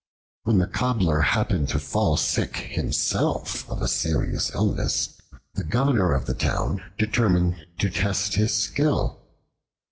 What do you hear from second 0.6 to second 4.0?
Cobbler happened to fall sick himself of a